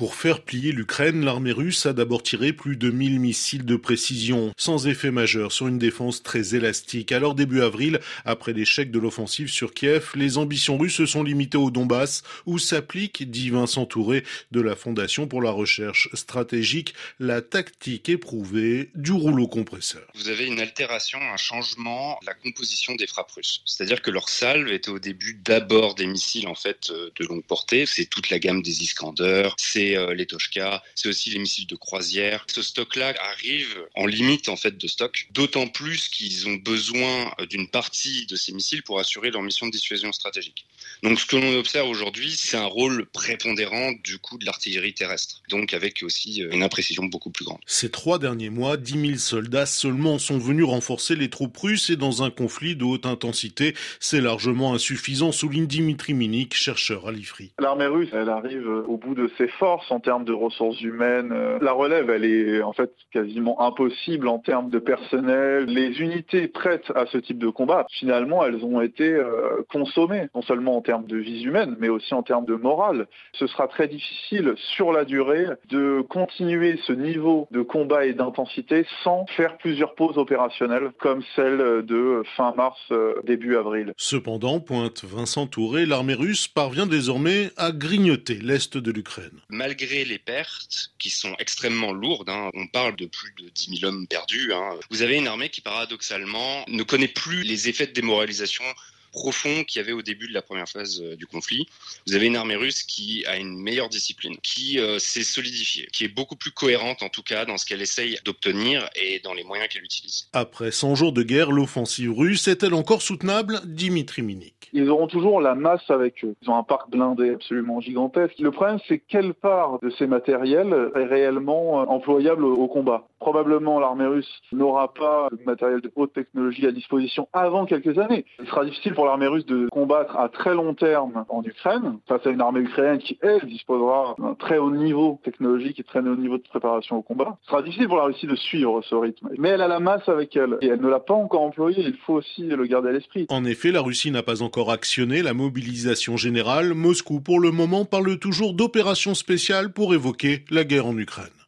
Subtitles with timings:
[0.00, 4.50] Pour faire plier l'Ukraine, l'armée russe a d'abord tiré plus de 1000 missiles de précision,
[4.56, 7.12] sans effet majeur sur une défense très élastique.
[7.12, 11.58] Alors début avril, après l'échec de l'offensive sur Kiev, les ambitions russes se sont limitées
[11.58, 17.42] au Donbass, où s'applique, dit Vincent Touré de la Fondation pour la recherche stratégique, la
[17.42, 20.06] tactique éprouvée du rouleau compresseur.
[20.14, 23.60] Vous avez une altération, un changement la composition des frappes russes.
[23.66, 27.44] C'est-à-dire que leur salve était au début d'abord des missiles en fait euh, de longue
[27.44, 27.84] portée.
[27.84, 31.76] C'est toute la gamme des Iskander, c'est euh, les Toshka, c'est aussi les missiles de
[31.76, 32.44] croisière.
[32.48, 37.46] Ce stock-là arrive en limite en fait de stock, d'autant plus qu'ils ont besoin euh,
[37.46, 40.66] d'une partie de ces missiles pour assurer leur mission de dissuasion stratégique.
[41.02, 45.42] Donc ce que l'on observe aujourd'hui, c'est un rôle prépondérant du coup de l'artillerie terrestre,
[45.48, 47.60] donc avec aussi une imprécision beaucoup plus grande.
[47.66, 51.96] Ces trois derniers mois, 10 000 soldats seulement sont venus renforcer les troupes russes et
[51.96, 57.52] dans un conflit de haute intensité, c'est largement insuffisant, souligne Dimitri Minik, chercheur à l'IFRI.
[57.58, 61.34] L'armée russe, elle arrive au bout de ses forces en termes de ressources humaines.
[61.60, 65.64] La relève, elle est en fait quasiment impossible en termes de personnel.
[65.66, 70.42] Les unités prêtes à ce type de combat, finalement, elles ont été euh, consommées, non
[70.42, 73.06] seulement en termes de vie humaine, mais aussi en termes de morale.
[73.32, 78.86] Ce sera très difficile sur la durée de continuer ce niveau de combat et d'intensité
[79.04, 83.92] sans faire plusieurs pauses opérationnelles comme celle de fin mars, euh, début avril.
[83.96, 89.40] Cependant, pointe Vincent Touré, l'armée russe parvient désormais à grignoter l'est de l'Ukraine.
[89.60, 93.92] Malgré les pertes qui sont extrêmement lourdes, hein, on parle de plus de 10 000
[93.92, 97.92] hommes perdus, hein, vous avez une armée qui paradoxalement ne connaît plus les effets de
[97.92, 98.64] démoralisation
[99.10, 101.66] profond qu'il y avait au début de la première phase euh, du conflit.
[102.06, 106.04] Vous avez une armée russe qui a une meilleure discipline, qui euh, s'est solidifiée, qui
[106.04, 109.44] est beaucoup plus cohérente en tout cas dans ce qu'elle essaye d'obtenir et dans les
[109.44, 110.28] moyens qu'elle utilise.
[110.32, 114.70] Après 100 jours de guerre, l'offensive russe est-elle encore soutenable Dimitri Minik?
[114.72, 116.34] Ils auront toujours la masse avec eux.
[116.42, 118.38] Ils ont un parc blindé absolument gigantesque.
[118.38, 123.09] Le problème, c'est quelle part de ces matériels est réellement euh, employable au combat?
[123.20, 128.24] Probablement, l'armée russe n'aura pas de matériel de haute technologie à disposition avant quelques années.
[128.40, 132.26] Il sera difficile pour l'armée russe de combattre à très long terme en Ukraine face
[132.26, 136.16] à une armée ukrainienne qui, elle, disposera d'un très haut niveau technologique et très haut
[136.16, 137.36] niveau de préparation au combat.
[137.42, 139.28] Ce sera difficile pour la Russie de suivre ce rythme.
[139.38, 141.84] Mais elle a la masse avec elle et elle ne l'a pas encore employée.
[141.86, 143.26] Il faut aussi le garder à l'esprit.
[143.28, 146.72] En effet, la Russie n'a pas encore actionné la mobilisation générale.
[146.74, 151.39] Moscou, pour le moment, parle toujours d'opération spéciale pour évoquer la guerre en Ukraine.